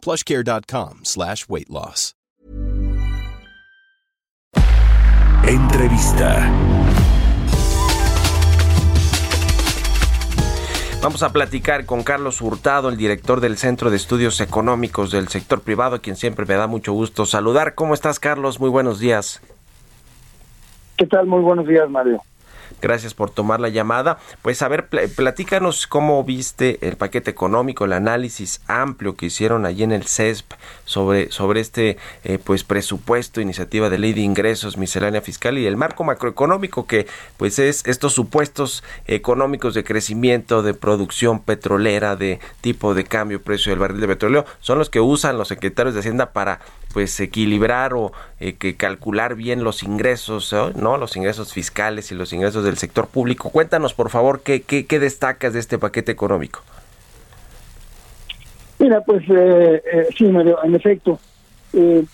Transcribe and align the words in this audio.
plushcare.com 0.00 1.00
slash 1.04 1.46
weight 1.48 1.68
loss. 1.68 2.14
Entrevista. 5.46 6.48
Vamos 11.02 11.22
a 11.22 11.32
platicar 11.32 11.86
con 11.86 12.02
Carlos 12.02 12.42
Hurtado, 12.42 12.90
el 12.90 12.96
director 12.98 13.40
del 13.40 13.56
Centro 13.56 13.90
de 13.90 13.96
Estudios 13.96 14.40
Económicos 14.40 15.10
del 15.10 15.28
Sector 15.28 15.62
Privado, 15.62 15.96
a 15.96 15.98
quien 15.98 16.14
siempre 16.14 16.44
me 16.44 16.54
da 16.54 16.66
mucho 16.66 16.92
gusto 16.92 17.24
saludar. 17.24 17.74
¿Cómo 17.74 17.94
estás, 17.94 18.20
Carlos? 18.20 18.60
Muy 18.60 18.68
buenos 18.68 18.98
días. 19.00 19.40
¿Qué 20.96 21.06
tal? 21.06 21.26
Muy 21.26 21.40
buenos 21.40 21.66
días, 21.66 21.88
Mario. 21.88 22.22
Gracias 22.80 23.14
por 23.14 23.30
tomar 23.30 23.60
la 23.60 23.68
llamada. 23.68 24.18
Pues 24.42 24.62
a 24.62 24.68
ver, 24.68 24.88
platícanos 24.88 25.86
cómo 25.86 26.22
viste 26.24 26.78
el 26.86 26.96
paquete 26.96 27.30
económico, 27.30 27.84
el 27.84 27.92
análisis 27.92 28.60
amplio 28.66 29.16
que 29.16 29.26
hicieron 29.26 29.66
allí 29.66 29.82
en 29.82 29.92
el 29.92 30.04
CESP 30.04 30.52
sobre, 30.84 31.30
sobre 31.30 31.60
este 31.60 31.98
eh, 32.24 32.38
pues 32.42 32.64
presupuesto, 32.64 33.40
iniciativa 33.40 33.90
de 33.90 33.98
ley 33.98 34.12
de 34.12 34.20
ingresos, 34.20 34.76
miscelánea 34.76 35.20
fiscal 35.20 35.58
y 35.58 35.66
el 35.66 35.76
marco 35.76 36.04
macroeconómico 36.04 36.86
que 36.86 37.06
pues 37.36 37.58
es 37.58 37.82
estos 37.86 38.12
supuestos 38.12 38.82
económicos 39.06 39.74
de 39.74 39.84
crecimiento, 39.84 40.62
de 40.62 40.74
producción 40.74 41.40
petrolera, 41.40 42.16
de 42.16 42.40
tipo 42.60 42.94
de 42.94 43.04
cambio, 43.04 43.42
precio 43.42 43.70
del 43.70 43.78
barril 43.78 44.00
de 44.00 44.08
petróleo, 44.08 44.44
son 44.60 44.78
los 44.78 44.90
que 44.90 45.00
usan 45.00 45.38
los 45.38 45.48
secretarios 45.48 45.94
de 45.94 46.00
Hacienda 46.00 46.32
para 46.32 46.60
pues 46.92 47.18
equilibrar 47.20 47.94
o 47.94 48.12
eh, 48.40 48.54
que 48.54 48.76
calcular 48.76 49.34
bien 49.36 49.62
los 49.62 49.82
ingresos, 49.82 50.54
¿no? 50.74 50.96
Los 50.96 51.16
ingresos 51.16 51.52
fiscales 51.52 52.10
y 52.10 52.14
los 52.14 52.32
ingresos 52.32 52.64
del 52.70 52.78
sector 52.78 53.08
público. 53.08 53.50
Cuéntanos, 53.50 53.94
por 53.94 54.10
favor, 54.10 54.40
qué, 54.42 54.62
qué, 54.62 54.86
qué 54.86 54.98
destacas 54.98 55.52
de 55.52 55.60
este 55.60 55.78
paquete 55.78 56.12
económico. 56.12 56.62
Mira, 58.78 59.02
pues 59.02 59.22
eh, 59.28 59.82
eh 59.92 60.08
sí, 60.16 60.24
Mario, 60.24 60.58
en 60.64 60.74
efecto. 60.74 61.18
Eh, 61.72 62.04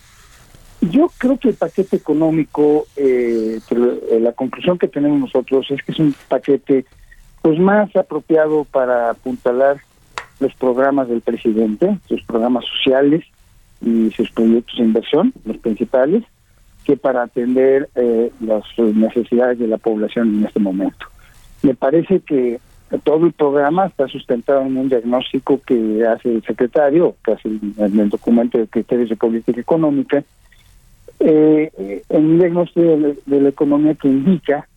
yo 0.80 1.10
creo 1.18 1.38
que 1.38 1.50
el 1.50 1.54
paquete 1.54 1.96
económico, 1.96 2.86
la 2.96 4.32
conclusión 4.32 4.78
que 4.78 4.88
tenemos 4.88 5.18
nosotros 5.18 5.66
es 5.70 5.82
que 5.82 5.92
es 5.92 5.98
un 5.98 6.14
paquete 6.28 6.84
pues 7.40 7.58
más 7.58 7.94
apropiado 7.96 8.64
para 8.64 9.10
apuntalar 9.10 9.78
los 10.38 10.54
programas 10.54 11.08
del 11.08 11.22
presidente, 11.22 11.98
sus 12.08 12.22
programas 12.24 12.64
sociales, 12.66 13.24
y 13.80 14.10
sus 14.10 14.30
proyectos 14.30 14.76
de 14.78 14.84
inversión, 14.84 15.32
los 15.44 15.58
principales, 15.58 16.24
que 16.86 16.96
para 16.96 17.24
atender 17.24 17.88
eh, 17.96 18.30
las 18.40 18.62
necesidades 18.78 19.58
de 19.58 19.66
la 19.66 19.76
población 19.76 20.36
en 20.36 20.44
este 20.44 20.60
momento. 20.60 21.06
Me 21.62 21.74
parece 21.74 22.20
que 22.20 22.60
todo 23.02 23.26
el 23.26 23.32
programa 23.32 23.86
está 23.86 24.06
sustentado 24.06 24.62
en 24.62 24.76
un 24.76 24.88
diagnóstico 24.88 25.60
que 25.66 26.06
hace 26.06 26.36
el 26.36 26.44
secretario, 26.44 27.16
que 27.24 27.32
hace 27.32 27.48
en 27.48 27.98
el 27.98 28.08
documento 28.08 28.56
de 28.56 28.68
criterios 28.68 29.08
de 29.08 29.16
política 29.16 29.60
económica, 29.60 30.22
eh, 31.18 32.02
en 32.08 32.24
un 32.24 32.38
diagnóstico 32.38 32.80
de, 33.26 33.40
la 33.40 33.48
economía 33.48 33.94
que 33.94 34.06
indica 34.06 34.68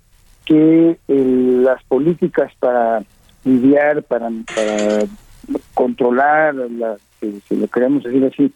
que 0.45 0.97
las 1.07 1.83
políticas 1.83 2.51
para 2.59 3.03
lidiar, 3.45 4.01
para, 4.01 4.31
controlar, 5.75 6.55
la, 6.55 6.97
si 7.19 7.55
lo 7.55 7.67
queremos 7.67 8.01
decir 8.01 8.25
así, 8.25 8.51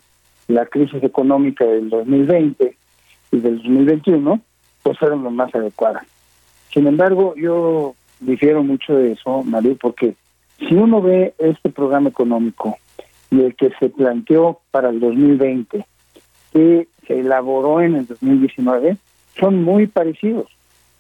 la 0.47 0.65
crisis 0.65 1.03
económica 1.03 1.65
del 1.65 1.91
2020 1.91 2.77
y 3.33 3.39
del 3.39 3.57
2021, 3.57 4.39
pues 4.83 4.97
fueron 4.97 5.23
las 5.23 5.33
más 5.33 5.53
adecuadas. 5.53 6.05
Sin 6.71 6.87
embargo, 6.87 7.33
yo 7.35 7.95
difiero 8.19 8.63
mucho 8.63 8.95
de 8.95 9.11
eso, 9.11 9.43
María, 9.43 9.75
porque 9.79 10.15
si 10.59 10.75
uno 10.75 11.01
ve 11.01 11.33
este 11.37 11.69
programa 11.69 12.09
económico 12.09 12.77
y 13.31 13.41
el 13.41 13.55
que 13.55 13.71
se 13.79 13.89
planteó 13.89 14.59
para 14.71 14.89
el 14.89 14.99
2020, 14.99 15.85
que 16.53 16.87
se 17.07 17.19
elaboró 17.19 17.81
en 17.81 17.95
el 17.95 18.07
2019, 18.07 18.97
son 19.39 19.63
muy 19.63 19.87
parecidos 19.87 20.47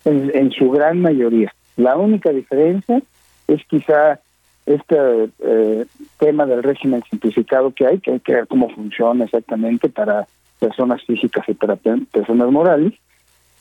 en 0.05 0.51
su 0.51 0.69
gran 0.69 0.99
mayoría. 0.99 1.53
La 1.77 1.95
única 1.95 2.31
diferencia 2.31 3.01
es 3.47 3.63
quizá 3.67 4.19
este 4.65 4.95
eh, 5.39 5.85
tema 6.17 6.45
del 6.45 6.63
régimen 6.63 7.03
simplificado 7.09 7.71
que 7.71 7.85
hay, 7.85 7.99
que 7.99 8.11
hay 8.11 8.19
que 8.19 8.33
ver 8.33 8.47
cómo 8.47 8.69
funciona 8.69 9.25
exactamente 9.25 9.89
para 9.89 10.27
personas 10.63 11.01
físicas 11.03 11.43
y 11.49 11.53
personas 11.53 12.51
morales, 12.51 12.93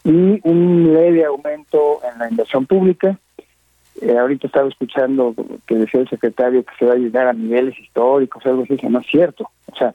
y 0.04 0.40
un 0.44 0.94
leve 0.94 1.24
aumento 1.24 1.98
en 2.12 2.18
la 2.20 2.30
inversión 2.30 2.64
pública. 2.64 3.18
Eh, 4.00 4.16
ahorita 4.16 4.46
estaba 4.46 4.68
escuchando 4.68 5.34
que 5.66 5.74
decía 5.74 6.00
el 6.00 6.08
secretario 6.08 6.64
que 6.64 6.72
se 6.78 6.86
va 6.86 6.94
a 6.94 6.96
llegar 6.96 7.26
a 7.26 7.32
niveles 7.32 7.78
históricos, 7.78 8.44
algo 8.46 8.62
así, 8.62 8.76
que 8.76 8.88
no 8.88 9.00
es 9.00 9.06
cierto. 9.06 9.50
O 9.66 9.76
sea, 9.76 9.92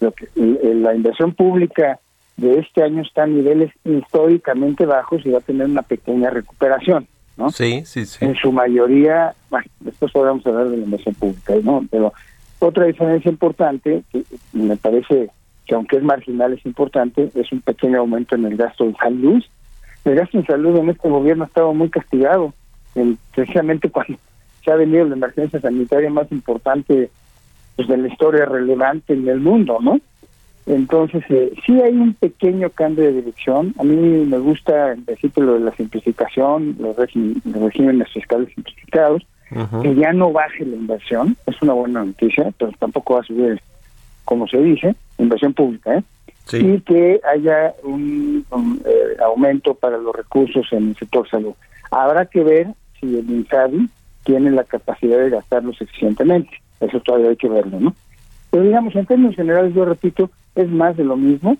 lo 0.00 0.12
que, 0.12 0.28
la 0.34 0.94
inversión 0.94 1.32
pública 1.32 2.00
de 2.36 2.58
este 2.58 2.82
año 2.82 3.02
está 3.02 3.22
a 3.22 3.26
niveles 3.26 3.72
históricamente 3.84 4.84
bajos 4.84 5.24
y 5.24 5.30
va 5.30 5.38
a 5.38 5.42
tener 5.42 5.66
una 5.66 5.82
pequeña 5.82 6.30
recuperación. 6.30 7.06
Sí, 7.52 7.84
sí, 7.84 8.04
sí. 8.04 8.24
En 8.24 8.34
su 8.34 8.50
mayoría, 8.50 9.32
bueno, 9.48 9.66
después 9.78 10.10
podemos 10.10 10.44
hablar 10.44 10.68
de 10.70 10.76
la 10.76 10.84
inversión 10.84 11.14
pública, 11.14 11.54
¿no? 11.62 11.84
Pero 11.88 12.12
otra 12.58 12.86
diferencia 12.86 13.30
importante, 13.30 14.02
que 14.10 14.24
me 14.52 14.76
parece 14.76 15.30
que 15.68 15.74
aunque 15.74 15.98
es 15.98 16.02
marginal, 16.02 16.54
es 16.54 16.64
importante, 16.64 17.30
es 17.34 17.52
un 17.52 17.60
pequeño 17.60 18.00
aumento 18.00 18.34
en 18.34 18.46
el 18.46 18.56
gasto 18.56 18.84
en 18.84 18.96
salud. 18.96 19.44
El 20.04 20.14
gasto 20.14 20.38
en 20.38 20.46
salud 20.46 20.76
en 20.78 20.88
este 20.88 21.08
gobierno 21.08 21.44
ha 21.44 21.46
estado 21.46 21.74
muy 21.74 21.90
castigado, 21.90 22.54
precisamente 23.34 23.90
cuando 23.92 24.18
se 24.64 24.72
ha 24.72 24.76
venido 24.76 25.04
la 25.04 25.14
emergencia 25.14 25.60
sanitaria 25.60 26.10
más 26.10 26.32
importante 26.32 27.10
pues, 27.76 27.86
de 27.86 27.96
la 27.98 28.08
historia 28.08 28.46
relevante 28.46 29.12
en 29.12 29.28
el 29.28 29.40
mundo, 29.40 29.78
¿no? 29.80 30.00
Entonces, 30.66 31.22
eh, 31.28 31.52
sí 31.64 31.80
hay 31.80 31.94
un 31.94 32.12
pequeño 32.14 32.68
cambio 32.70 33.04
de 33.04 33.12
dirección. 33.12 33.74
A 33.78 33.84
mí 33.84 33.96
me 33.96 34.38
gusta 34.38 34.94
decir 34.96 35.32
lo 35.36 35.54
de 35.54 35.60
la 35.60 35.74
simplificación, 35.74 36.76
los, 36.78 36.96
regímenes 36.96 38.08
fiscales 38.12 38.52
simplificados, 38.54 39.26
que 39.82 39.94
ya 39.94 40.12
no 40.12 40.30
baje 40.30 40.66
la 40.66 40.76
inversión, 40.76 41.36
es 41.46 41.60
una 41.62 41.72
buena 41.72 42.04
noticia, 42.04 42.52
pero 42.58 42.70
tampoco 42.78 43.14
va 43.14 43.20
a 43.20 43.24
subir, 43.24 43.58
como 44.28 44.46
se 44.46 44.58
dice, 44.58 44.94
inversión 45.16 45.54
pública, 45.54 45.96
¿eh? 45.96 46.02
Y 46.52 46.80
que 46.80 47.18
haya 47.24 47.72
un, 47.82 48.44
eh, 48.84 49.16
aumento 49.24 49.72
para 49.72 49.96
los 49.96 50.14
recursos 50.14 50.66
en 50.70 50.90
el 50.90 50.96
sector 50.96 51.26
salud. 51.30 51.54
Habrá 51.90 52.26
que 52.26 52.44
ver 52.44 52.66
si 53.00 53.06
el 53.06 53.30
INSABI 53.30 53.88
tiene 54.24 54.50
la 54.50 54.64
capacidad 54.64 55.16
de 55.16 55.30
gastarlos 55.30 55.80
eficientemente. 55.80 56.50
Eso 56.78 57.00
todavía 57.00 57.30
hay 57.30 57.36
que 57.36 57.48
verlo, 57.48 57.80
¿no? 57.80 57.94
Pero 58.50 58.64
digamos, 58.64 58.94
en 58.96 59.06
términos 59.06 59.34
generales, 59.34 59.74
yo 59.74 59.86
repito, 59.86 60.30
es 60.54 60.68
más 60.68 60.94
de 60.98 61.04
lo 61.04 61.16
mismo. 61.16 61.56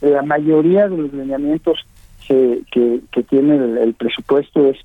La 0.00 0.22
mayoría 0.22 0.88
de 0.88 0.98
los 0.98 1.12
lineamientos 1.12 1.84
que, 2.28 2.60
que, 2.70 3.22
tiene 3.24 3.56
el, 3.56 3.94
presupuesto 3.94 4.68
es 4.68 4.76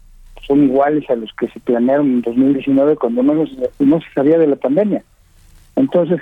son 0.47 0.63
iguales 0.63 1.07
a 1.11 1.15
los 1.15 1.31
que 1.33 1.47
se 1.49 1.59
planearon 1.59 2.07
en 2.07 2.21
2019 2.23 2.95
cuando 2.95 3.21
no, 3.21 3.35
no 3.35 4.01
se 4.01 4.13
sabía 4.15 4.39
de 4.39 4.47
la 4.47 4.55
pandemia. 4.55 5.03
Entonces, 5.75 6.19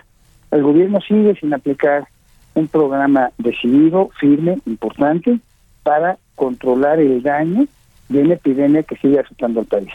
el 0.52 0.64
gobierno 0.64 1.00
sigue 1.02 1.36
sin 1.36 1.54
aplicar 1.54 2.08
un 2.54 2.68
programa 2.68 3.32
decidido, 3.38 4.10
firme, 4.20 4.59
importante, 4.66 5.40
para 5.84 6.18
controlar 6.36 7.00
el 7.00 7.24
daño 7.24 7.66
de 8.09 8.22
una 8.22 8.34
epidemia 8.34 8.84
que 8.84 8.98
sigue 8.98 9.20
afectando 9.20 9.62
al 9.62 9.66
país. 9.66 9.92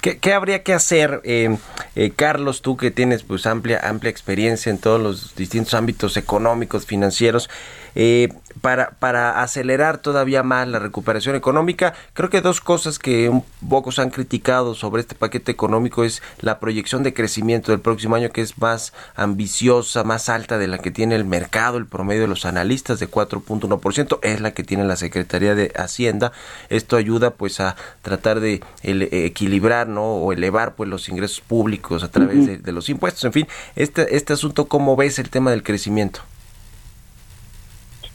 ¿Qué, 0.00 0.32
habría 0.34 0.62
que 0.62 0.74
hacer, 0.74 1.22
eh, 1.24 1.56
eh, 1.96 2.10
Carlos, 2.10 2.60
tú 2.60 2.76
que 2.76 2.90
tienes 2.90 3.22
pues 3.22 3.46
amplia 3.46 3.80
amplia 3.82 4.10
experiencia 4.10 4.68
en 4.70 4.78
todos 4.78 5.00
los 5.00 5.34
distintos 5.34 5.72
ámbitos 5.72 6.16
económicos, 6.18 6.84
financieros? 6.84 7.48
Eh, 7.94 8.28
para, 8.60 8.90
para 8.92 9.42
acelerar 9.42 9.98
todavía 9.98 10.42
más 10.42 10.68
la 10.68 10.78
recuperación 10.78 11.34
económica. 11.34 11.94
Creo 12.12 12.30
que 12.30 12.40
dos 12.40 12.60
cosas 12.60 12.98
que 12.98 13.28
un 13.28 13.44
pocos 13.68 13.98
han 13.98 14.10
criticado 14.10 14.74
sobre 14.74 15.00
este 15.00 15.14
paquete 15.14 15.50
económico 15.52 16.04
es 16.04 16.22
la 16.40 16.60
proyección 16.60 17.02
de 17.02 17.14
crecimiento 17.14 17.72
del 17.72 17.80
próximo 17.80 18.14
año 18.14 18.30
que 18.30 18.40
es 18.40 18.58
más 18.58 18.92
ambiciosa, 19.14 20.04
más 20.04 20.28
alta 20.28 20.58
de 20.58 20.68
la 20.68 20.78
que 20.78 20.90
tiene 20.90 21.16
el 21.16 21.24
mercado, 21.24 21.78
el 21.78 21.86
promedio 21.86 22.22
de 22.22 22.28
los 22.28 22.44
analistas 22.44 23.00
de 23.00 23.10
4.1%, 23.10 24.18
es 24.22 24.40
la 24.40 24.52
que 24.52 24.64
tiene 24.64 24.84
la 24.84 24.96
Secretaría 24.96 25.54
de 25.54 25.72
Hacienda. 25.76 26.32
Esto 26.68 26.96
ayuda 26.96 27.30
pues 27.30 27.60
a 27.60 27.76
tratar 28.02 28.40
de 28.40 28.62
equilibrar 28.82 29.88
¿no? 29.88 30.04
o 30.04 30.32
elevar 30.32 30.74
pues 30.74 30.88
los 30.88 31.08
ingresos 31.08 31.40
públicos 31.40 32.02
a 32.02 32.10
través 32.10 32.46
de, 32.46 32.58
de, 32.58 32.72
los 32.72 32.88
impuestos. 32.88 33.24
En 33.24 33.32
fin, 33.32 33.48
este, 33.76 34.16
este 34.16 34.32
asunto, 34.32 34.66
¿cómo 34.66 34.96
ves 34.96 35.18
el 35.18 35.30
tema 35.30 35.50
del 35.50 35.62
crecimiento? 35.62 36.20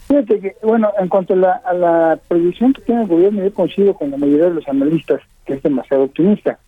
Fíjate 0.08 0.40
que, 0.40 0.56
bueno, 0.62 0.90
en 0.98 1.08
cuanto 1.08 1.34
a 1.34 1.36
la, 1.36 1.52
a 1.64 1.74
la 1.74 2.18
previsión 2.28 2.72
que 2.72 2.80
tiene 2.82 3.02
el 3.02 3.08
gobierno, 3.08 3.44
yo 3.44 3.52
coincido 3.52 3.92
con 3.94 4.10
la 4.10 4.16
mayoría 4.16 4.46
de 4.46 4.54
los 4.54 4.66
analistas 4.66 5.20
que 5.44 5.54
es 5.54 5.62
demasiado 5.62 6.04
optimista. 6.04 6.58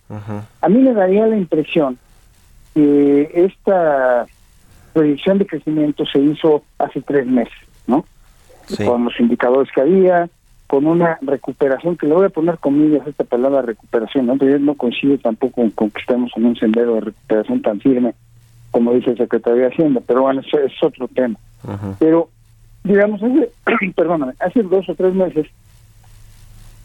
A 0.60 0.68
mí 0.68 0.78
me 0.78 0.92
daría 0.92 1.26
la 1.26 1.36
impresión 1.36 1.98
que 2.74 3.30
esta 3.32 4.26
proyección 4.92 5.38
de 5.38 5.46
crecimiento 5.46 6.04
se 6.06 6.18
hizo 6.18 6.64
hace 6.78 7.00
tres 7.00 7.26
meses, 7.26 7.54
¿no? 7.86 8.04
Con 8.84 9.04
los 9.04 9.18
indicadores 9.18 9.70
que 9.72 9.80
había, 9.80 10.28
con 10.66 10.86
una 10.86 11.18
recuperación, 11.22 11.96
que 11.96 12.06
le 12.06 12.14
voy 12.14 12.26
a 12.26 12.30
poner 12.30 12.58
comillas 12.58 13.06
esta 13.06 13.24
palabra 13.24 13.62
recuperación, 13.62 14.26
¿no? 14.26 14.36
Pero 14.36 14.52
yo 14.52 14.58
no 14.58 14.74
coincido 14.74 15.16
tampoco 15.18 15.62
con, 15.74 15.90
que 15.90 16.00
estemos 16.00 16.30
en 16.36 16.46
un 16.46 16.56
sendero 16.56 16.94
de 16.94 17.00
recuperación 17.00 17.62
tan 17.62 17.80
firme 17.80 18.14
como 18.70 18.92
dice 18.94 19.10
el 19.10 19.18
secretario 19.18 19.62
de 19.62 19.66
Hacienda, 19.66 20.00
pero 20.06 20.22
bueno, 20.22 20.42
eso 20.42 20.58
es 20.60 20.72
otro 20.82 21.08
tema. 21.08 21.36
Pero, 21.98 22.28
digamos, 22.84 23.22
hace, 23.22 23.50
perdóname, 23.96 24.32
hace 24.40 24.62
dos 24.62 24.88
o 24.88 24.94
tres 24.94 25.14
meses, 25.14 25.46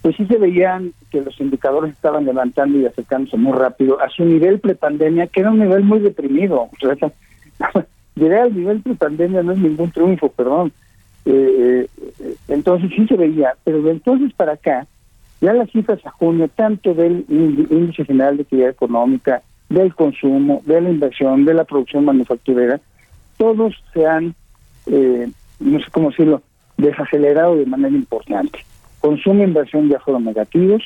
pues 0.01 0.15
sí 0.17 0.25
se 0.27 0.37
veían 0.37 0.93
que 1.09 1.21
los 1.21 1.39
indicadores 1.39 1.93
estaban 1.93 2.25
levantando 2.25 2.77
y 2.77 2.85
acercándose 2.85 3.37
muy 3.37 3.53
rápido 3.53 3.99
a 3.99 4.09
su 4.09 4.23
nivel 4.23 4.59
prepandemia, 4.59 5.27
que 5.27 5.39
era 5.39 5.51
un 5.51 5.59
nivel 5.59 5.83
muy 5.83 5.99
deprimido. 5.99 6.69
Llegar 8.15 8.41
al 8.41 8.55
nivel 8.55 8.81
prepandemia 8.81 9.41
no 9.41 9.53
es 9.53 9.57
ningún 9.57 9.91
triunfo, 9.91 10.29
perdón. 10.29 10.71
Eh, 11.25 11.87
eh, 12.19 12.35
entonces 12.47 12.91
sí 12.95 13.07
se 13.07 13.15
veía, 13.15 13.55
pero 13.63 13.81
de 13.81 13.91
entonces 13.91 14.31
para 14.33 14.53
acá, 14.53 14.85
ya 15.41 15.53
las 15.53 15.71
cifras 15.71 16.05
a 16.05 16.11
junio, 16.11 16.49
tanto 16.55 16.93
del 16.93 17.25
índice 17.27 18.05
general 18.05 18.37
de 18.37 18.43
actividad 18.43 18.69
económica, 18.69 19.41
del 19.69 19.93
consumo, 19.95 20.61
de 20.65 20.81
la 20.81 20.89
inversión, 20.91 21.45
de 21.45 21.55
la 21.55 21.63
producción 21.63 22.05
manufacturera, 22.05 22.79
todos 23.37 23.73
se 23.93 24.05
han, 24.05 24.35
eh, 24.85 25.29
no 25.59 25.79
sé 25.79 25.85
cómo 25.91 26.09
decirlo, 26.09 26.41
desacelerado 26.77 27.55
de 27.55 27.65
manera 27.65 27.95
importante. 27.95 28.59
Consumo 28.99 29.41
e 29.41 29.47
inversión 29.47 29.89
ya 29.89 29.99
fueron 29.99 30.25
negativos, 30.25 30.83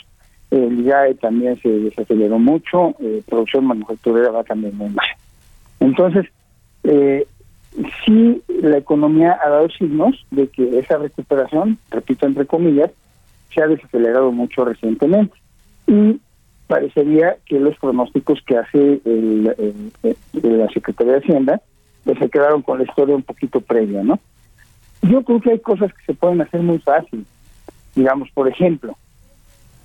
el 0.51 0.83
IAE 0.85 1.15
también 1.15 1.59
se 1.61 1.69
desaceleró 1.69 2.39
mucho, 2.39 2.95
eh, 2.99 3.21
producción 3.27 3.65
manufacturera 3.65 4.31
va 4.31 4.43
también 4.43 4.75
muy. 4.75 4.91
Entonces, 5.79 6.25
eh, 6.83 7.27
sí 8.05 8.41
la 8.61 8.77
economía 8.77 9.39
ha 9.43 9.49
dado 9.49 9.69
signos 9.69 10.25
de 10.31 10.47
que 10.47 10.79
esa 10.79 10.97
recuperación, 10.97 11.77
repito 11.91 12.25
entre 12.25 12.45
comillas, 12.45 12.91
se 13.53 13.61
ha 13.61 13.67
desacelerado 13.67 14.31
mucho 14.31 14.65
recientemente. 14.65 15.35
Y 15.87 16.19
parecería 16.67 17.37
que 17.45 17.59
los 17.59 17.77
pronósticos 17.77 18.41
que 18.45 18.57
hace 18.57 19.01
el, 19.05 19.91
la 20.33 20.67
Secretaría 20.69 21.13
de 21.13 21.19
Hacienda 21.19 21.61
pues 22.03 22.17
se 22.19 22.29
quedaron 22.29 22.61
con 22.61 22.77
la 22.77 22.85
historia 22.85 23.15
un 23.15 23.23
poquito 23.23 23.59
previa, 23.61 24.03
¿no? 24.03 24.19
Yo 25.01 25.23
creo 25.23 25.39
que 25.41 25.51
hay 25.51 25.59
cosas 25.59 25.93
que 25.93 26.05
se 26.05 26.13
pueden 26.13 26.41
hacer 26.41 26.61
muy 26.61 26.79
fácil. 26.79 27.25
Digamos, 27.95 28.29
por 28.31 28.47
ejemplo, 28.47 28.95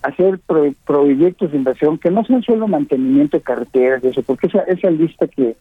hacer 0.03 0.39
proyectos 0.85 1.53
de 1.53 1.57
inversión 1.57 1.99
que 1.99 2.11
no 2.11 2.25
sean 2.25 2.43
solo 2.43 2.69
mantenimiento 2.69 3.37
de 3.37 3.43
carreteras 3.43 4.05
y 4.05 4.09
eso, 4.09 4.23
porque 4.23 4.49
esa, 4.49 4.61
esa 4.63 4.91
lista 4.91 5.27
que, 5.27 5.57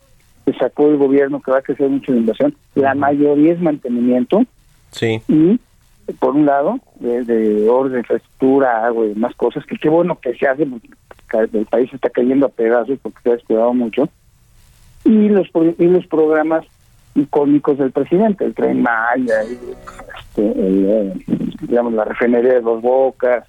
que 0.45 0.53
sacó 0.53 0.88
el 0.89 0.97
gobierno 0.97 1.41
que 1.41 1.51
va 1.51 1.59
a 1.59 1.61
crecer 1.61 1.89
mucho 1.89 2.11
de 2.11 2.19
inversión, 2.19 2.55
la 2.75 2.94
mayoría 2.95 3.53
es 3.53 3.61
mantenimiento. 3.61 4.44
Sí. 4.91 5.21
Y 5.27 5.59
por 6.19 6.35
un 6.35 6.45
lado, 6.45 6.79
de, 6.99 7.69
orden, 7.69 7.99
infraestructura, 7.99 8.85
agua 8.85 9.06
y 9.06 9.09
demás 9.09 9.33
cosas, 9.35 9.65
que 9.65 9.77
qué 9.77 9.88
bueno 9.88 10.19
que 10.19 10.35
se 10.35 10.47
hace, 10.47 10.65
porque 10.65 11.57
el 11.57 11.65
país 11.65 11.94
está 11.94 12.09
cayendo 12.09 12.47
a 12.47 12.49
pedazos 12.49 12.99
porque 13.01 13.19
se 13.23 13.29
ha 13.29 13.33
descuidado 13.33 13.73
mucho, 13.73 14.09
y 15.06 15.29
los, 15.29 15.47
y 15.79 15.85
los 15.85 16.06
programas 16.07 16.65
icónicos 17.15 17.77
del 17.77 17.92
presidente, 17.92 18.45
el 18.45 18.54
Tren 18.54 18.81
Maya, 18.81 19.42
este, 19.42 20.54
eh, 20.56 21.13
digamos, 21.62 21.94
la 21.94 22.06
refinería 22.06 22.54
de 22.54 22.62
Dos 22.62 22.81
Bocas, 22.81 23.45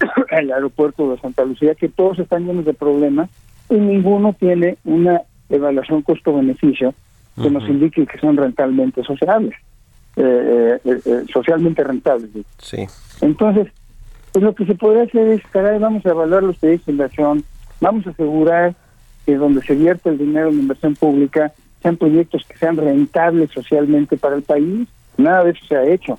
el 0.30 0.52
aeropuerto 0.52 1.10
de 1.10 1.18
Santa 1.18 1.44
Lucía, 1.44 1.74
que 1.74 1.88
todos 1.88 2.18
están 2.18 2.46
llenos 2.46 2.64
de 2.64 2.74
problemas 2.74 3.30
y 3.70 3.74
ninguno 3.74 4.32
tiene 4.32 4.76
una 4.84 5.22
evaluación 5.48 6.02
costo-beneficio 6.02 6.94
que 7.40 7.50
nos 7.50 7.68
indique 7.68 8.04
que 8.04 8.18
son 8.18 8.36
rentablemente 8.36 9.04
sociales. 9.04 9.54
Eh, 10.20 10.80
eh, 10.84 11.00
eh, 11.04 11.24
socialmente 11.32 11.84
rentables. 11.84 12.28
Sí. 12.58 12.84
Entonces, 13.20 13.68
pues 14.32 14.42
lo 14.42 14.52
que 14.52 14.66
se 14.66 14.74
podría 14.74 15.04
hacer 15.04 15.28
es, 15.28 15.40
caray, 15.52 15.78
vamos 15.78 16.04
a 16.04 16.08
evaluar 16.08 16.42
los 16.42 16.56
proyectos 16.56 16.86
de 16.86 16.92
inversión, 16.92 17.44
vamos 17.80 18.04
a 18.04 18.10
asegurar 18.10 18.74
que 19.24 19.36
donde 19.36 19.62
se 19.62 19.76
vierte 19.76 20.08
el 20.08 20.18
dinero 20.18 20.48
en 20.48 20.58
inversión 20.58 20.96
pública 20.96 21.52
sean 21.82 21.96
proyectos 21.96 22.44
que 22.46 22.56
sean 22.56 22.76
rentables 22.76 23.50
socialmente 23.50 24.16
para 24.16 24.36
el 24.36 24.42
país. 24.42 24.88
Nada 25.16 25.44
de 25.44 25.50
eso 25.50 25.64
se 25.66 25.76
ha 25.76 25.84
hecho. 25.84 26.18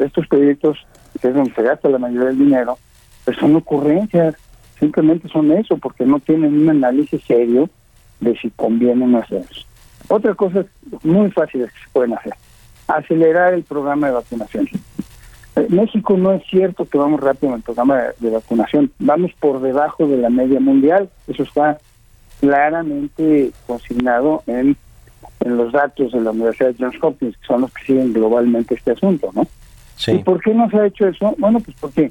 estos 0.00 0.26
proyectos, 0.28 0.78
que 1.20 1.28
es 1.28 1.34
donde 1.34 1.54
se 1.54 1.62
gasta 1.62 1.88
la 1.88 1.98
mayoría 1.98 2.28
del 2.28 2.38
dinero, 2.38 2.78
pues 3.24 3.36
son 3.36 3.54
ocurrencias, 3.56 4.34
simplemente 4.78 5.28
son 5.28 5.52
eso, 5.52 5.76
porque 5.76 6.04
no 6.04 6.20
tienen 6.20 6.60
un 6.60 6.68
análisis 6.68 7.22
serio 7.24 7.68
de 8.20 8.36
si 8.36 8.50
conviene 8.50 9.14
o 9.14 9.18
hacerlos. 9.18 9.66
Otra 10.08 10.34
cosa 10.34 10.64
muy 11.02 11.30
fácil 11.30 11.64
que 11.64 11.70
se 11.70 11.90
pueden 11.92 12.14
hacer 12.14 12.34
acelerar 12.96 13.54
el 13.54 13.62
programa 13.62 14.08
de 14.08 14.14
vacunación. 14.14 14.68
Eh, 15.56 15.66
México 15.68 16.16
no 16.16 16.32
es 16.32 16.42
cierto 16.48 16.84
que 16.84 16.98
vamos 16.98 17.20
rápido 17.20 17.50
en 17.50 17.56
el 17.56 17.62
programa 17.62 18.02
de, 18.18 18.30
vacunación, 18.30 18.92
vamos 18.98 19.32
por 19.40 19.60
debajo 19.60 20.06
de 20.06 20.16
la 20.16 20.30
media 20.30 20.60
mundial, 20.60 21.10
eso 21.26 21.42
está 21.42 21.78
claramente 22.40 23.52
consignado 23.66 24.42
en, 24.46 24.76
en 25.40 25.56
los 25.56 25.72
datos 25.72 26.12
de 26.12 26.20
la 26.20 26.30
Universidad 26.30 26.70
de 26.70 26.76
Johns 26.78 26.96
Hopkins, 27.02 27.36
que 27.36 27.46
son 27.46 27.60
los 27.62 27.72
que 27.72 27.84
siguen 27.84 28.12
globalmente 28.12 28.74
este 28.74 28.92
asunto, 28.92 29.30
¿no? 29.34 29.46
Sí. 29.96 30.12
¿Y 30.12 30.18
por 30.18 30.40
qué 30.40 30.54
no 30.54 30.68
se 30.70 30.78
ha 30.78 30.86
hecho 30.86 31.06
eso? 31.06 31.34
Bueno, 31.38 31.60
pues 31.60 31.76
porque 31.78 32.10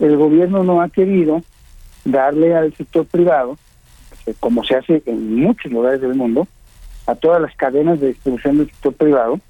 el 0.00 0.16
gobierno 0.16 0.64
no 0.64 0.82
ha 0.82 0.88
querido 0.88 1.42
darle 2.04 2.54
al 2.54 2.74
sector 2.74 3.06
privado, 3.06 3.56
como 4.40 4.64
se 4.64 4.76
hace 4.76 5.02
en 5.06 5.36
muchos 5.36 5.70
lugares 5.72 6.00
del 6.00 6.14
mundo, 6.14 6.46
a 7.06 7.14
todas 7.14 7.40
las 7.40 7.54
cadenas 7.56 8.00
de 8.00 8.08
distribución 8.08 8.58
del 8.58 8.66
sector 8.66 8.92
privado, 8.92 9.40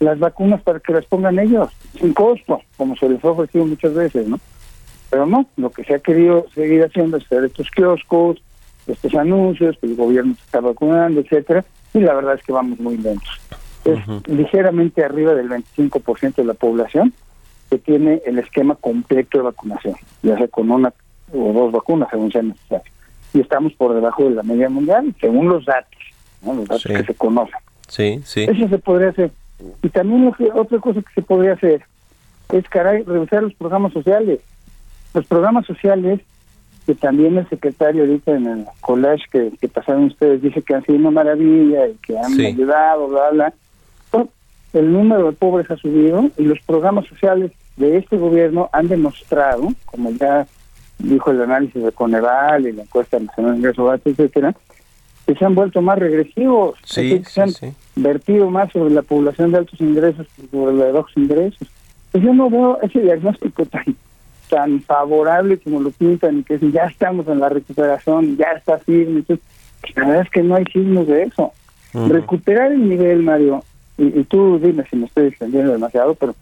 las 0.00 0.18
vacunas 0.18 0.62
para 0.62 0.80
que 0.80 0.92
las 0.92 1.04
pongan 1.04 1.38
ellos, 1.38 1.68
sin 1.98 2.12
costo, 2.12 2.60
como 2.76 2.96
se 2.96 3.08
les 3.08 3.22
ha 3.24 3.30
ofrecido 3.30 3.66
muchas 3.66 3.94
veces, 3.94 4.26
¿no? 4.26 4.38
Pero 5.10 5.26
no, 5.26 5.46
lo 5.56 5.70
que 5.70 5.84
se 5.84 5.94
ha 5.94 5.98
querido 5.98 6.46
seguir 6.54 6.82
haciendo 6.82 7.18
es 7.18 7.24
hacer 7.26 7.44
estos 7.44 7.70
kioscos, 7.70 8.42
estos 8.86 9.14
anuncios, 9.14 9.76
que 9.78 9.86
el 9.86 9.96
gobierno 9.96 10.34
se 10.34 10.42
está 10.42 10.60
vacunando, 10.60 11.20
etcétera, 11.20 11.64
y 11.94 12.00
la 12.00 12.14
verdad 12.14 12.34
es 12.34 12.42
que 12.42 12.52
vamos 12.52 12.78
muy 12.80 12.96
lentos. 12.96 13.40
Es 13.84 13.98
ligeramente 14.28 15.04
arriba 15.04 15.34
del 15.34 15.48
25% 15.48 16.36
de 16.36 16.44
la 16.44 16.54
población 16.54 17.12
que 17.68 17.78
tiene 17.78 18.22
el 18.26 18.38
esquema 18.38 18.74
completo 18.76 19.38
de 19.38 19.44
vacunación, 19.44 19.94
ya 20.22 20.36
sea 20.36 20.48
con 20.48 20.70
una 20.70 20.92
o 21.32 21.52
dos 21.52 21.72
vacunas, 21.72 22.08
según 22.10 22.30
sea 22.30 22.42
necesario. 22.42 22.92
Y 23.32 23.40
estamos 23.40 23.72
por 23.72 23.94
debajo 23.94 24.24
de 24.24 24.34
la 24.34 24.42
media 24.42 24.68
mundial, 24.68 25.14
según 25.20 25.48
los 25.48 25.64
datos, 25.64 25.98
¿no? 26.42 26.54
los 26.54 26.68
datos 26.68 26.84
que 26.84 27.04
se 27.04 27.14
conocen. 27.14 27.58
Sí, 27.88 28.20
sí. 28.24 28.42
Eso 28.42 28.68
se 28.68 28.78
podría 28.78 29.08
hacer. 29.08 29.30
Y 29.82 29.88
también 29.88 30.26
lo 30.26 30.32
que, 30.32 30.50
otra 30.52 30.78
cosa 30.78 31.00
que 31.00 31.14
se 31.14 31.22
podría 31.22 31.54
hacer 31.54 31.82
es, 32.52 32.68
caray, 32.68 33.02
revisar 33.04 33.42
los 33.42 33.54
programas 33.54 33.92
sociales. 33.92 34.40
Los 35.14 35.26
programas 35.26 35.66
sociales, 35.66 36.20
que 36.86 36.94
también 36.94 37.38
el 37.38 37.48
secretario 37.48 38.02
ahorita 38.02 38.32
en 38.32 38.46
el 38.46 38.64
collage 38.80 39.24
que, 39.30 39.68
pasaron 39.68 40.04
ustedes 40.04 40.42
dice 40.42 40.62
que 40.62 40.74
han 40.74 40.84
sido 40.84 40.98
una 40.98 41.10
maravilla 41.10 41.88
y 41.88 41.94
que 42.06 42.18
han 42.18 42.32
ayudado, 42.40 43.08
bla, 43.08 43.30
bla. 43.30 43.54
el 44.72 44.92
número 44.92 45.26
de 45.26 45.32
pobres 45.32 45.70
ha 45.70 45.76
subido 45.76 46.30
y 46.36 46.44
los 46.44 46.58
programas 46.60 47.06
sociales 47.06 47.52
de 47.76 47.98
este 47.98 48.16
gobierno 48.16 48.68
han 48.72 48.88
demostrado, 48.88 49.68
como 49.86 50.10
ya 50.10 50.46
dijo 50.98 51.30
el 51.30 51.42
análisis 51.42 51.82
de 51.82 51.92
Coneval 51.92 52.66
y 52.66 52.72
la 52.72 52.82
encuesta 52.82 53.18
nacional 53.18 53.52
de 53.52 53.58
ingresos 53.58 54.00
etcétera, 54.04 54.54
que 55.26 55.34
se 55.34 55.44
han 55.44 55.54
vuelto 55.54 55.80
más 55.82 55.98
regresivos, 55.98 56.78
sí, 56.84 57.22
se 57.26 57.42
han 57.42 57.50
vertido 57.94 58.50
más 58.50 58.72
sobre 58.72 58.92
la 58.92 59.02
población 59.02 59.52
de 59.52 59.58
altos 59.58 59.80
ingresos 59.80 60.26
que 60.36 60.46
sobre 60.48 60.74
la 60.74 60.86
de 60.86 60.92
bajos 60.92 61.12
ingresos. 61.16 61.68
Pues 62.10 62.24
yo 62.24 62.34
no 62.34 62.50
veo 62.50 62.78
ese 62.82 63.00
diagnóstico 63.00 63.64
tan 63.66 63.96
tan 64.52 64.82
favorable 64.82 65.56
como 65.56 65.80
lo 65.80 65.90
pintan 65.90 66.40
y 66.40 66.42
que 66.42 66.58
ya 66.70 66.84
estamos 66.84 67.26
en 67.26 67.40
la 67.40 67.48
recuperación, 67.48 68.36
ya 68.36 68.52
está 68.52 68.76
firme. 68.76 69.24
la 69.96 70.06
verdad 70.06 70.22
es 70.26 70.30
que 70.30 70.42
no 70.42 70.56
hay 70.56 70.66
signos 70.66 71.06
de 71.06 71.22
eso. 71.22 71.52
Recuperar 71.94 72.70
el 72.70 72.86
nivel, 72.86 73.22
Mario, 73.22 73.64
y, 73.96 74.20
y, 74.20 74.24
tú 74.24 74.58
dime 74.58 74.84
si 74.90 74.96
me 74.96 75.06
estoy 75.06 75.28
extendiendo 75.28 75.72
demasiado, 75.72 76.14
pero 76.14 76.34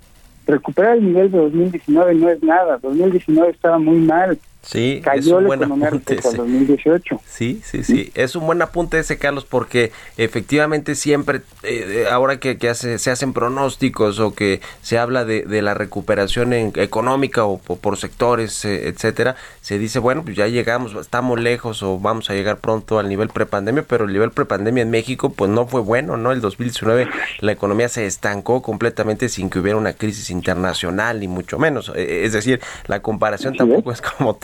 recuperar 0.45 0.97
el 0.97 1.05
nivel 1.05 1.31
de 1.31 1.39
2019 1.39 2.15
no 2.17 2.29
es 2.31 2.43
nada. 2.43 2.79
2019 2.79 3.53
estaba 3.53 3.79
muy 3.79 3.99
mal. 3.99 4.37
Sí, 4.63 5.01
cayó 5.03 5.41
la 5.41 5.55
economía 5.55 5.91
respecto 5.91 6.29
al 6.29 6.37
2018. 6.37 7.21
Sí, 7.27 7.63
sí, 7.65 7.83
sí. 7.83 8.13
Es 8.15 8.37
un 8.37 8.47
buen 8.47 8.61
apunte 8.61 8.99
ese, 8.99 9.17
Carlos, 9.17 9.47
porque 9.47 9.91
efectivamente 10.19 10.95
siempre, 10.95 11.41
eh, 11.63 12.07
ahora 12.11 12.39
que, 12.39 12.59
que 12.59 12.69
hace, 12.69 12.99
se 12.99 13.11
hacen 13.11 13.33
pronósticos 13.33 14.21
o 14.21 14.35
que 14.35 14.61
se 14.83 14.99
habla 14.99 15.25
de, 15.25 15.43
de 15.43 15.63
la 15.63 15.73
recuperación 15.73 16.53
económica 16.53 17.45
o, 17.45 17.59
por 17.59 17.97
sectores, 17.97 18.65
eh, 18.67 18.89
etcétera, 18.89 19.35
se 19.63 19.79
dice, 19.79 19.99
bueno, 19.99 20.25
pues 20.25 20.37
ya 20.37 20.47
llegamos, 20.47 20.95
estamos 20.95 21.41
lejos 21.41 21.83
o 21.83 21.99
vamos 21.99 22.29
a 22.29 22.35
llegar 22.35 22.59
pronto 22.59 22.99
al 22.99 23.09
nivel 23.09 23.31
prepandemia, 23.31 23.85
pero 23.89 24.05
el 24.05 24.13
nivel 24.13 24.31
prepandemia 24.31 24.83
en 24.83 24.91
México, 24.91 25.31
pues 25.31 25.51
no 25.51 25.67
fue 25.67 25.81
bueno, 25.81 26.19
¿no? 26.19 26.33
El 26.33 26.43
2019 26.43 27.09
la 27.41 27.53
economía 27.53 27.89
se 27.89 28.07
estancó 28.07 28.61
completamente 28.61 29.29
sin 29.29 29.49
que 29.49 29.59
hubiera 29.59 29.79
una 29.79 29.95
crisis 29.95 30.31
internacional, 30.31 31.21
ni 31.21 31.29
mucho 31.29 31.59
menos. 31.59 31.91
E, 31.95 32.25
es 32.25 32.33
decir, 32.33 32.61
la 32.87 33.01
comparación 33.01 33.57
tampoco 33.57 33.93
es 33.93 34.03
como 34.03 34.35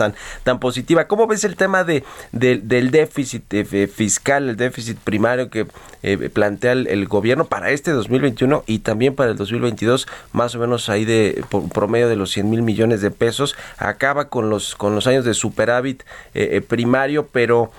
tan 0.43 0.59
positiva. 0.61 1.07
¿Cómo 1.07 1.27
ves 1.27 1.45
el 1.45 1.57
tema 1.57 1.85
de, 1.85 2.05
del 2.33 2.91
déficit 2.91 3.53
eh, 3.53 3.87
fiscal, 3.87 4.49
el 4.49 4.57
déficit 4.57 4.99
primario 4.99 5.51
que 5.51 5.67
eh, 6.03 6.31
plantea 6.31 6.73
el, 6.73 7.07
gobierno 7.07 7.47
para 7.47 7.71
este 7.71 7.93
2021 7.93 8.65
y 8.67 8.81
también 8.81 9.15
para 9.15 9.31
el 9.31 9.37
2022, 9.37 10.07
más 10.33 10.55
o 10.55 10.59
menos 10.59 10.89
ahí 10.89 11.05
de 11.05 11.45
promedio 11.73 12.09
de 12.09 12.17
los 12.17 12.31
100 12.33 12.51
mil 12.51 12.63
millones 12.63 13.01
de 13.01 13.11
pesos? 13.11 13.57
Acaba 13.79 14.29
con 14.29 14.51
los, 14.51 14.75
con 14.75 14.95
los 14.95 15.07
años 15.07 15.25
de 15.25 15.35
superávit 15.35 16.03
eh, 16.35 16.61
primario, 16.61 17.27
pero 17.27 17.71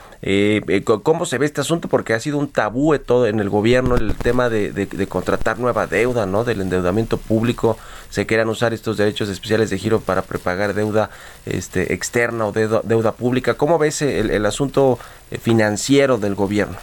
¿cómo 1.03 1.25
se 1.25 1.37
ve 1.37 1.45
este 1.45 1.61
asunto? 1.61 1.87
Porque 1.87 2.13
ha 2.13 2.19
sido 2.19 2.37
un 2.37 2.49
tabú 2.49 2.97
todo 2.99 3.27
en 3.27 3.39
el 3.39 3.49
gobierno 3.49 3.95
el 3.95 4.15
tema 4.15 4.49
de, 4.49 4.71
de 4.71 5.07
contratar 5.07 5.59
nueva 5.59 5.87
deuda, 5.87 6.25
¿no? 6.25 6.43
Del 6.43 6.61
endeudamiento 6.61 7.17
público 7.17 7.77
se 8.09 8.25
quieran 8.25 8.49
usar 8.49 8.73
estos 8.73 8.97
derechos 8.97 9.29
especiales 9.29 9.69
de 9.69 9.77
giro 9.77 9.99
para 9.99 10.21
prepagar 10.21 10.73
deuda 10.73 11.09
este, 11.45 11.93
externa 11.93 12.16
o 12.25 12.51
deuda, 12.51 12.81
deuda 12.83 13.11
pública. 13.11 13.53
¿Cómo 13.53 13.77
ves 13.77 14.01
el, 14.01 14.45
asunto 14.45 14.97
eh, 15.29 15.37
financiero 15.37 16.17
del 16.17 16.35
gobierno? 16.35 16.77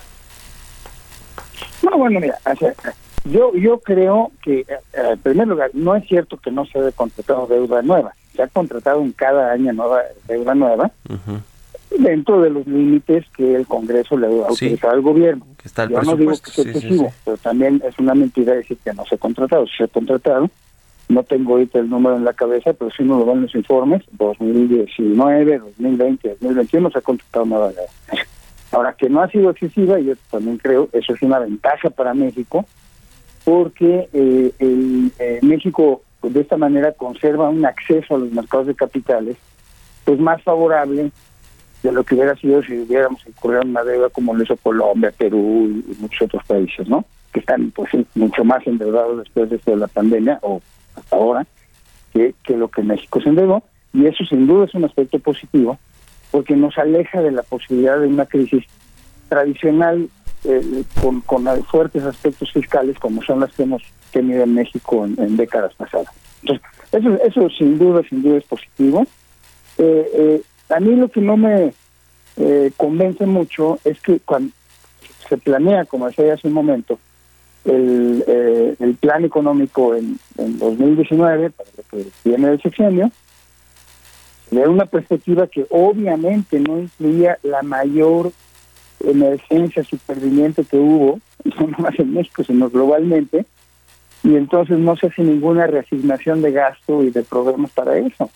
No, 1.83 1.99
bueno, 1.99 2.21
mira, 2.21 2.39
yo, 3.25 3.53
yo 3.55 3.79
creo 3.79 4.31
que, 4.43 4.61
eh, 4.61 4.67
en 4.93 5.19
primer 5.19 5.49
lugar, 5.49 5.71
no 5.73 5.97
es 5.97 6.07
cierto 6.07 6.37
que 6.37 6.51
no 6.51 6.65
se 6.67 6.79
haya 6.79 6.93
contratado 6.93 7.47
deuda 7.47 7.83
nueva. 7.83 8.15
Se 8.35 8.43
ha 8.43 8.49
contratado 8.49 9.01
en 9.03 9.13
cada 9.13 9.53
año 9.53 9.73
nueva 9.73 10.03
deuda 10.29 10.55
nueva. 10.55 10.91
dentro 11.99 12.41
de 12.41 12.51
los 12.51 12.67
límites 12.67 13.25
que 13.37 13.55
el 13.55 13.67
Congreso 13.67 14.17
le 14.17 14.27
ha 14.27 14.47
autorizado 14.47 14.93
al 14.93 15.01
gobierno. 15.01 15.47
Yo 15.89 16.03
no 16.03 16.17
digo 16.17 16.33
que 16.33 16.51
sea 16.51 16.65
excesivo, 16.65 17.13
pero 17.25 17.37
también 17.37 17.81
es 17.87 17.97
una 17.99 18.15
mentira 18.15 18.55
decir 18.55 18.77
que 18.85 18.93
no 18.93 19.05
se 19.07 19.15
ha 19.15 19.19
contratado. 19.19 19.65
Se 19.67 19.85
ha 19.85 19.89
contratado 19.89 20.51
no 21.09 21.23
tengo 21.23 21.53
ahorita 21.53 21.79
el 21.79 21.91
número 21.91 22.17
en 22.17 22.25
la 22.25 22.33
cabeza, 22.33 22.73
pero 22.73 22.91
sí 22.91 23.03
nos 23.03 23.19
lo 23.19 23.27
dan 23.27 23.43
los 23.43 23.55
informes, 23.55 24.03
2019, 24.13 25.59
2020, 25.59 26.29
2021 26.41 26.91
se 26.91 26.99
ha 26.99 27.03
contratado 27.03 27.47
nada. 27.47 27.73
Ahora, 28.73 28.95
que 28.95 29.09
no 29.09 29.23
ha 29.23 29.29
sido 29.29 29.51
excesiva, 29.51 29.99
yo 30.01 30.15
también 30.31 30.59
creo, 30.59 30.89
eso 30.93 31.15
es 31.15 31.23
una 31.23 31.39
ventaja 31.39 31.91
para 31.91 32.15
México, 32.15 32.65
porque 33.45 34.09
eh, 34.13 34.53
el, 34.59 35.13
eh, 35.19 35.39
México 35.43 36.03
de 36.23 36.41
esta 36.41 36.57
manera 36.57 36.93
conserva 36.93 37.51
un 37.51 37.65
acceso 37.67 38.15
a 38.15 38.19
los 38.19 38.33
mercados 38.33 38.67
de 38.67 38.75
capitales 38.75 39.37
pues 40.05 40.19
más 40.19 40.43
favorable 40.43 41.11
de 41.83 41.93
lo 41.93 42.03
que 42.03 42.15
hubiera 42.15 42.35
sido 42.37 42.63
si 42.63 42.79
hubiéramos 42.79 43.27
incurrido 43.27 43.63
en 43.63 43.71
una 43.71 43.85
deuda 43.85 44.09
como 44.09 44.35
lo 44.35 44.43
hizo 44.43 44.57
Colombia, 44.57 45.13
Perú 45.17 45.83
y 45.87 45.95
muchos 46.01 46.23
otros 46.23 46.43
países, 46.47 46.89
¿no? 46.89 47.05
Que 47.33 47.41
están 47.41 47.71
pues 47.73 47.91
mucho 48.15 48.43
más 48.43 48.67
endeudados 48.67 49.19
después 49.19 49.51
de, 49.51 49.57
esto 49.57 49.73
de 49.73 49.77
la 49.77 49.89
pandemia 49.89 50.39
o 50.43 50.63
hasta 50.97 51.17
ahora 51.17 51.47
que, 52.13 52.35
que 52.43 52.57
lo 52.57 52.69
que 52.69 52.83
México 52.83 53.21
se 53.21 53.29
endeudó 53.29 53.63
y 53.93 54.07
eso 54.07 54.25
sin 54.25 54.47
duda 54.47 54.67
es 54.67 54.75
un 54.75 54.85
aspecto 54.85 55.19
positivo 55.19 55.79
porque 56.31 56.57
nos 56.57 56.77
aleja 56.79 57.23
de 57.23 57.31
la 57.31 57.43
posibilidad 57.43 58.01
de 58.01 58.09
una 58.09 58.27
crisis 58.27 58.65
tradicional 59.29 60.09
eh, 60.45 60.85
con, 61.01 61.21
con 61.23 61.47
fuertes 61.65 62.03
aspectos 62.03 62.53
fiscales 62.53 62.99
como 62.99 63.23
son 63.23 63.41
las 63.41 63.53
que 63.55 63.63
hemos 63.63 63.83
tenido 64.13 64.43
en 64.43 64.55
México 64.55 65.07
en, 65.07 65.37
décadas 65.37 65.73
pasadas. 65.75 66.09
Entonces, 66.43 66.67
eso, 66.93 67.23
eso 67.25 67.49
sin 67.57 67.79
duda, 67.79 68.03
sin 68.09 68.23
duda 68.23 68.39
es 68.39 68.45
positivo. 68.45 69.07
Eh, 69.79 70.11
eh, 70.15 70.43
a 70.69 70.81
mí 70.81 70.95
lo 70.97 71.09
que 71.09 71.21
no 71.21 71.37
me 71.37 71.73
convence 72.77 73.27
mucho 73.27 73.79
es 73.85 74.01
que 74.01 74.19
cuando 74.19 74.53
se 75.29 75.39
planea, 75.39 75.85
como 75.85 76.09
decía 76.09 76.35
hace 76.35 76.49
un 76.49 76.55
momento, 76.55 76.99
el, 77.65 78.25
eh, 78.27 78.77
el 78.79 78.95
plan 78.97 79.25
económico 79.25 79.95
en, 79.95 80.19
en 80.39 80.59
2019, 80.59 81.51
para 81.51 81.71
lo 81.77 81.83
que 81.91 82.09
viene 82.25 82.49
del 82.49 82.63
sexenio, 82.63 83.11
de 84.51 84.69
una 84.69 84.87
perspectiva 84.87 85.47
que 85.47 85.67
obviamente 85.71 86.61
no 86.61 86.79
incluía 86.79 87.39
la 87.43 87.63
mayor 87.63 88.33
emergencia 89.01 89.83
superviviente 89.85 90.65
que 90.65 90.77
hubo, 90.77 91.21
no 91.45 91.67
más 91.79 91.99
en 91.99 92.15
México, 92.15 92.45
sino 92.45 92.71
globalmente, 92.71 93.47
y 94.23 94.37
entonces 94.37 94.79
no 94.79 94.97
se 94.97 95.09
hace 95.09 95.23
ninguna 95.23 95.67
reasignación 95.67 96.41
de 96.41 96.53
gasto 96.53 97.03
y 97.03 97.11
de 97.11 97.23
programas 97.23 97.71
para 97.73 97.99
eso. 97.99 98.31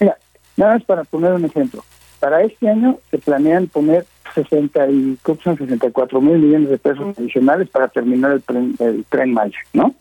Mira, 0.00 0.16
nada 0.56 0.74
más 0.74 0.84
para 0.84 1.04
poner 1.04 1.32
un 1.32 1.44
ejemplo. 1.44 1.84
Para 2.24 2.40
este 2.40 2.70
año 2.70 2.98
se 3.10 3.18
planean 3.18 3.66
poner 3.66 4.06
60 4.34 4.88
y, 4.88 5.18
son 5.44 5.58
64 5.58 6.22
mil 6.22 6.38
millones 6.38 6.70
de 6.70 6.78
pesos 6.78 7.18
adicionales 7.18 7.68
para 7.68 7.88
terminar 7.88 8.32
el 8.32 8.42
tren, 8.42 8.74
el 8.78 9.04
tren 9.10 9.34
Maya, 9.34 9.58
¿no? 9.74 9.94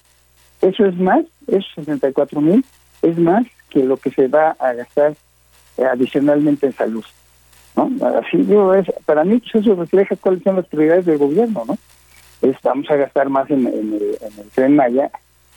Eso 0.61 0.85
es 0.85 0.95
más, 0.95 1.25
esos 1.47 1.69
64 1.75 2.39
mil 2.39 2.63
es 3.01 3.17
más 3.17 3.45
que 3.69 3.83
lo 3.83 3.97
que 3.97 4.09
se 4.09 4.29
va 4.29 4.55
a 4.57 4.71
gastar 4.71 5.15
eh, 5.77 5.83
adicionalmente 5.83 6.67
en 6.67 6.71
salud, 6.71 7.03
¿no? 7.75 7.91
Así 8.17 8.37
digo, 8.37 8.73
es, 8.73 8.87
para 9.03 9.25
mí 9.25 9.39
pues, 9.39 9.55
eso 9.55 9.75
refleja 9.75 10.15
cuáles 10.15 10.43
son 10.43 10.55
las 10.55 10.67
prioridades 10.67 11.05
del 11.05 11.17
gobierno, 11.17 11.65
¿no? 11.67 11.77
vamos 12.63 12.89
a 12.89 12.95
gastar 12.95 13.27
más 13.27 13.51
en, 13.51 13.67
el, 13.67 14.17
tren 14.55 14.77
Maya, 14.77 15.11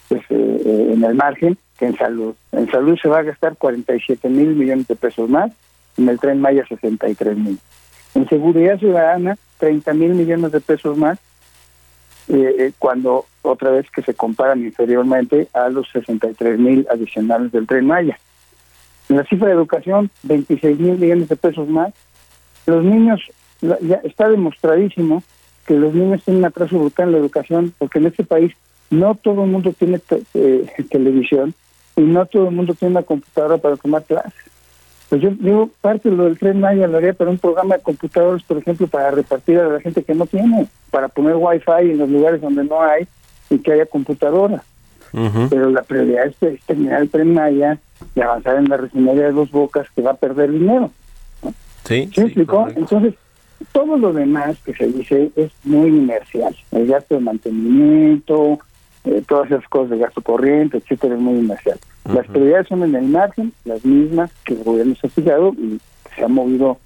pues, 0.08 0.22
eh, 0.30 0.62
eh, 0.66 0.90
en 0.94 1.04
el 1.04 1.14
margen 1.14 1.56
que 1.78 1.86
en 1.86 1.96
salud. 1.96 2.34
En 2.50 2.68
salud 2.68 2.98
se 3.00 3.08
va 3.08 3.20
a 3.20 3.22
gastar 3.22 3.56
47 3.56 4.28
mil 4.28 4.56
millones 4.56 4.88
de 4.88 4.96
pesos 4.96 5.30
más, 5.30 5.52
en 5.96 6.08
el 6.08 6.18
tren 6.18 6.40
Maya 6.40 6.64
63 6.66 7.36
mil. 7.36 7.58
En 8.14 8.28
seguridad 8.28 8.78
ciudadana, 8.78 9.36
30 9.58 9.92
mil 9.94 10.14
millones 10.14 10.52
de 10.52 10.60
pesos 10.60 10.96
más, 10.96 11.18
eh, 12.28 12.54
eh, 12.58 12.72
cuando 12.78 13.26
otra 13.42 13.70
vez 13.70 13.90
que 13.90 14.02
se 14.02 14.14
comparan 14.14 14.62
inferiormente 14.62 15.48
a 15.52 15.68
los 15.68 15.88
63 15.90 16.58
mil 16.58 16.86
adicionales 16.90 17.52
del 17.52 17.66
tren 17.66 17.86
Maya. 17.86 18.18
En 19.08 19.16
la 19.16 19.24
cifra 19.24 19.48
de 19.48 19.54
educación, 19.54 20.10
26 20.24 20.78
mil 20.78 20.98
millones 20.98 21.28
de 21.28 21.36
pesos 21.36 21.68
más. 21.68 21.94
Los 22.66 22.82
niños, 22.84 23.20
ya 23.60 24.00
está 24.02 24.28
demostradísimo 24.28 25.22
que 25.66 25.74
los 25.74 25.94
niños 25.94 26.22
tienen 26.24 26.40
un 26.42 26.46
atraso 26.46 26.78
brutal 26.78 27.08
en 27.08 27.12
la 27.12 27.18
educación, 27.18 27.72
porque 27.78 27.98
en 27.98 28.06
este 28.06 28.24
país 28.24 28.52
no 28.90 29.14
todo 29.14 29.44
el 29.44 29.50
mundo 29.50 29.72
tiene 29.72 30.00
eh, 30.34 30.66
televisión 30.90 31.54
y 31.96 32.02
no 32.02 32.26
todo 32.26 32.48
el 32.48 32.54
mundo 32.54 32.74
tiene 32.74 32.92
una 32.92 33.02
computadora 33.02 33.58
para 33.58 33.76
tomar 33.76 34.04
clases. 34.04 34.34
Pues 35.08 35.22
yo 35.22 35.30
digo, 35.30 35.70
parte 35.80 36.10
de 36.10 36.16
lo 36.16 36.24
del 36.24 36.38
tren 36.38 36.60
Maya 36.60 36.88
lo 36.88 36.98
haría 36.98 37.12
para 37.12 37.30
un 37.30 37.38
programa 37.38 37.76
de 37.76 37.82
computadores, 37.82 38.42
por 38.42 38.58
ejemplo, 38.58 38.88
para 38.88 39.12
repartir 39.12 39.58
a 39.58 39.68
la 39.68 39.80
gente 39.80 40.02
que 40.02 40.14
no 40.14 40.26
tiene, 40.26 40.66
para 40.90 41.08
poner 41.08 41.36
wifi 41.36 41.90
en 41.92 41.98
los 41.98 42.08
lugares 42.08 42.40
donde 42.40 42.64
no 42.64 42.82
hay 42.82 43.06
y 43.48 43.58
que 43.58 43.72
haya 43.72 43.86
computadora. 43.86 44.62
Pero 45.48 45.70
la 45.70 45.82
prioridad 45.82 46.26
es, 46.26 46.60
terminar 46.66 47.00
el 47.00 47.08
tren 47.08 47.32
Maya 47.32 47.78
y 48.14 48.20
avanzar 48.20 48.56
en 48.56 48.68
la 48.68 48.76
refinería 48.76 49.26
de 49.26 49.32
dos 49.32 49.50
bocas 49.50 49.88
que 49.94 50.02
va 50.02 50.10
a 50.10 50.16
perder 50.16 50.50
dinero. 50.50 50.90
Sí, 51.84 52.10
¿Sí, 52.12 52.20
explicó? 52.20 52.68
Entonces, 52.74 53.14
todo 53.72 53.96
lo 53.96 54.12
demás 54.12 54.58
que 54.64 54.74
se 54.74 54.88
dice 54.88 55.30
es 55.36 55.52
muy 55.64 55.88
inercial. 55.88 56.54
El 56.72 56.88
gasto 56.88 57.14
de 57.14 57.20
mantenimiento, 57.20 58.58
eh, 59.06 59.22
todas 59.26 59.50
esas 59.50 59.66
cosas 59.68 59.90
de 59.90 59.98
gasto 59.98 60.20
corriente, 60.20 60.78
etcétera, 60.78 61.14
es 61.14 61.20
muy 61.20 61.38
inercial. 61.38 61.78
Las 62.12 62.26
prioridades 62.26 62.68
son 62.68 62.82
en 62.82 62.94
el 62.94 63.06
margen, 63.06 63.52
las 63.64 63.84
mismas 63.84 64.30
que 64.44 64.54
el 64.54 64.64
gobierno 64.64 64.94
se 64.94 65.06
ha 65.06 65.10
fijado 65.10 65.54
y 65.54 65.80
se 66.14 66.24
ha 66.24 66.28
movido, 66.28 66.78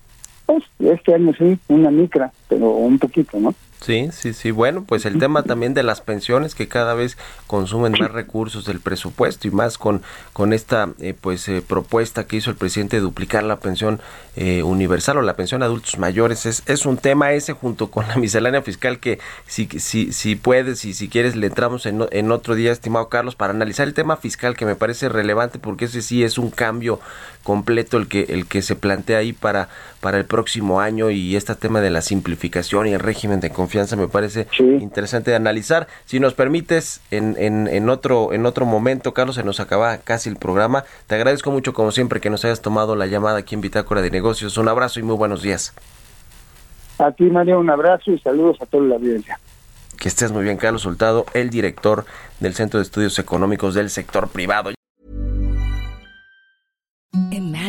pues, 0.46 0.64
este 0.78 1.14
año 1.14 1.32
sí, 1.38 1.58
una 1.68 1.90
micra, 1.90 2.32
pero 2.48 2.70
un 2.70 2.98
poquito, 2.98 3.38
¿no? 3.38 3.54
Sí, 3.80 4.10
sí, 4.12 4.34
sí. 4.34 4.50
Bueno, 4.50 4.84
pues 4.86 5.06
el 5.06 5.18
tema 5.18 5.42
también 5.42 5.72
de 5.72 5.82
las 5.82 6.02
pensiones 6.02 6.54
que 6.54 6.68
cada 6.68 6.92
vez 6.92 7.16
consumen 7.46 7.92
más 7.98 8.10
recursos 8.10 8.66
del 8.66 8.78
presupuesto 8.78 9.48
y 9.48 9.50
más 9.50 9.78
con, 9.78 10.02
con 10.34 10.52
esta 10.52 10.90
eh, 11.00 11.14
pues 11.18 11.48
eh, 11.48 11.62
propuesta 11.66 12.26
que 12.26 12.36
hizo 12.36 12.50
el 12.50 12.56
presidente 12.56 12.96
de 12.96 13.02
duplicar 13.02 13.42
la 13.42 13.58
pensión 13.58 13.98
eh, 14.36 14.62
universal 14.62 15.16
o 15.16 15.22
la 15.22 15.34
pensión 15.34 15.62
a 15.62 15.66
adultos 15.66 15.98
mayores. 15.98 16.44
Es, 16.44 16.62
es 16.66 16.84
un 16.84 16.98
tema 16.98 17.32
ese 17.32 17.54
junto 17.54 17.90
con 17.90 18.06
la 18.06 18.16
miscelánea 18.16 18.60
fiscal 18.60 19.00
que 19.00 19.18
si, 19.46 19.66
si, 19.78 20.12
si 20.12 20.36
puedes 20.36 20.84
y 20.84 20.92
si 20.92 21.08
quieres 21.08 21.34
le 21.34 21.46
entramos 21.46 21.86
en, 21.86 22.06
en 22.10 22.32
otro 22.32 22.54
día, 22.54 22.72
estimado 22.72 23.08
Carlos, 23.08 23.34
para 23.34 23.54
analizar 23.54 23.88
el 23.88 23.94
tema 23.94 24.18
fiscal 24.18 24.56
que 24.56 24.66
me 24.66 24.74
parece 24.76 25.08
relevante 25.08 25.58
porque 25.58 25.86
ese 25.86 26.02
sí 26.02 26.22
es 26.22 26.36
un 26.36 26.50
cambio 26.50 27.00
completo 27.42 27.96
el 27.96 28.08
que, 28.08 28.26
el 28.28 28.46
que 28.46 28.60
se 28.60 28.76
plantea 28.76 29.18
ahí 29.18 29.32
para, 29.32 29.70
para 30.00 30.18
el 30.18 30.26
próximo 30.26 30.80
año 30.80 31.10
y 31.10 31.36
este 31.36 31.54
tema 31.54 31.80
de 31.80 31.90
la 31.90 32.02
simplificación 32.02 32.86
y 32.86 32.92
el 32.92 33.00
régimen 33.00 33.40
de 33.40 33.50
confianza 33.70 33.94
me 33.94 34.08
parece 34.08 34.48
interesante 34.58 35.30
de 35.30 35.36
analizar. 35.36 35.86
Si 36.04 36.18
nos 36.18 36.34
permites, 36.34 37.00
en, 37.12 37.36
en, 37.38 37.68
en, 37.68 37.88
otro, 37.88 38.32
en 38.32 38.44
otro 38.44 38.66
momento, 38.66 39.14
Carlos, 39.14 39.36
se 39.36 39.44
nos 39.44 39.60
acaba 39.60 39.98
casi 39.98 40.28
el 40.28 40.34
programa. 40.34 40.82
Te 41.06 41.14
agradezco 41.14 41.52
mucho, 41.52 41.72
como 41.72 41.92
siempre, 41.92 42.20
que 42.20 42.30
nos 42.30 42.44
hayas 42.44 42.62
tomado 42.62 42.96
la 42.96 43.06
llamada 43.06 43.38
aquí 43.38 43.54
en 43.54 43.60
Bitácora 43.60 44.02
de 44.02 44.10
Negocios. 44.10 44.58
Un 44.58 44.66
abrazo 44.66 44.98
y 44.98 45.04
muy 45.04 45.14
buenos 45.14 45.42
días. 45.42 45.72
A 46.98 47.12
ti, 47.12 47.24
María, 47.24 47.56
un 47.56 47.70
abrazo 47.70 48.10
y 48.10 48.18
saludos 48.18 48.56
a 48.60 48.66
toda 48.66 48.82
la 48.82 48.96
audiencia. 48.96 49.38
Que 50.00 50.08
estés 50.08 50.32
muy 50.32 50.42
bien, 50.42 50.56
Carlos 50.56 50.82
Soltado, 50.82 51.26
el 51.32 51.50
director 51.50 52.04
del 52.40 52.54
Centro 52.54 52.80
de 52.80 52.82
Estudios 52.82 53.16
Económicos 53.20 53.74
del 53.74 53.88
Sector 53.88 54.30
Privado. 54.30 54.72